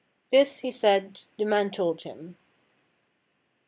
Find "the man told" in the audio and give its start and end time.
1.37-2.01